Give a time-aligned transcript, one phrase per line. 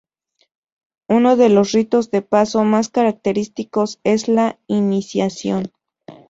[1.07, 5.71] Uno de los ritos de paso más característicos es la iniciación.